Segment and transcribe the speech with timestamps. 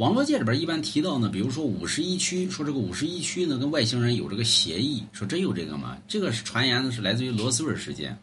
[0.00, 5.98] 网络界里边一般提到呢，比如说五十一区，说这个五十一区呢跟外星人有这个协议，说真有这个吗？
[6.08, 8.18] 这个是传言呢是来自于罗斯威尔事件。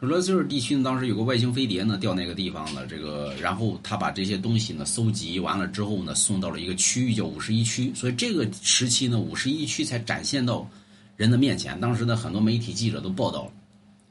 [0.00, 10.66] 说罗斯威尔地区呢当时有个外星飞碟呢掉那个地方了，这个然后他把这些东西呢搜集完了之后呢送到了一个区域叫五十一区，所以这个时期呢五十一区才展现到
[11.18, 11.78] 人的面前。
[11.78, 13.50] 当时呢很多媒体记者都报道了，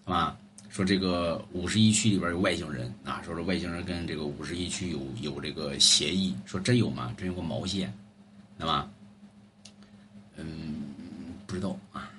[0.06, 0.38] 是吧？
[0.70, 7.14] 说这个五十一区里边有外星人，说这外星人跟这个五十一区有有这个协议，说真有吗？
[7.18, 7.92] 真有个毛线，
[8.60, 8.90] 对吧？
[10.36, 10.76] 嗯，
[11.48, 12.12] 不知道啊。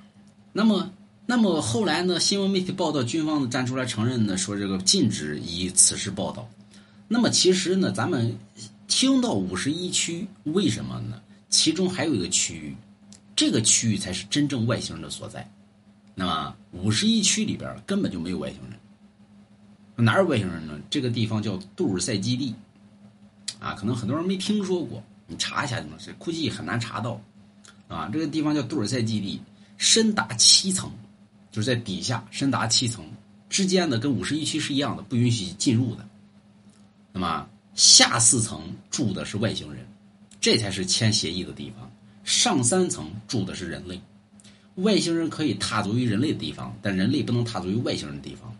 [0.52, 0.90] 那么，
[1.26, 2.18] 那么后来呢？
[2.18, 6.48] 新闻媒体报道，军方站出来承认呢，说这个禁止以此事报道。
[7.08, 8.36] 那么其实呢，咱们
[8.88, 11.20] 听到五十一区，为什么呢？
[11.50, 12.74] 其中还有一个区域，
[13.36, 15.48] 这个区域才是真正外星人的所在。
[16.14, 18.78] 那么五十一区里边根本就没有外星人，
[19.96, 20.78] 哪有外星人呢？
[20.90, 22.54] 这个地方叫杜尔塞基地，
[23.60, 27.20] 啊，可能很多人没听说过，你查一下就能，估计很难查到，
[27.86, 29.40] 啊，这个地方叫杜尔塞基地，
[29.76, 30.90] 深达七层，
[31.52, 33.04] 就是在底下深达七层
[33.48, 36.04] 之间的跟五十一区是一样的，不允许进入的。
[37.12, 39.86] 那么下四层住的是外星人，
[40.40, 41.90] 这才是签协议的地方，
[42.24, 44.00] 上三层住的是人类。
[44.76, 48.53] 外星人可以踏足于人类的地方，但人类不能踏足于外星人的地方。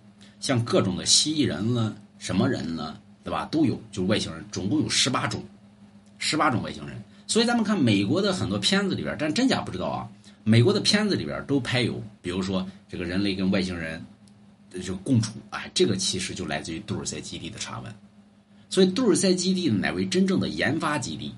[0.45, 3.01] 像各种的蜥蜴人了，什么人呢？
[3.23, 3.47] 对吧？
[3.47, 5.43] 都有，就是外星人，总共有十八种，
[6.19, 7.03] 十八种外星人。
[7.27, 10.07] 所以咱们看美国的很多片子里边，但真假不知道啊。
[10.43, 14.05] 美国的片子里边都拍有，比如说这个人类跟外星人
[14.83, 17.91] 就共处，哎，这个其实就来自于杜尔塞基地的传闻。
[18.69, 21.35] 所以杜尔塞基地乃为真正的研发基地。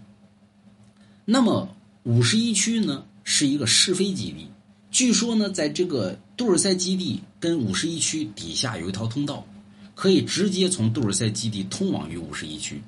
[1.25, 1.69] 那么
[2.03, 4.49] 五十一区呢，是一个试飞基地。
[4.97, 9.47] 据说呢，在这个杜尔塞基地跟五十一区底下有一条通道，
[9.95, 12.81] 可以直接从杜尔塞基地通往于五十一区。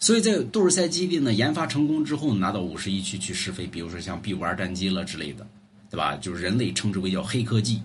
[0.00, 5.46] 所以在杜尔塞基地呢研发成功之后，拿到五十一区去试飞，比如说像 B 五二战机了之类的，
[5.88, 6.16] 对吧？
[6.16, 7.80] 就是人类称之为叫黑科技，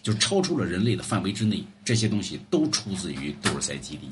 [0.00, 1.64] 就超出了人类的范围之内。
[1.84, 4.08] 这些东西都出自于杜尔塞基地，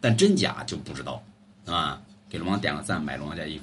[0.00, 1.22] 但真假就不知道，
[1.66, 2.00] 啊？
[2.30, 3.60] 给龙王点个赞，买龙王家衣服。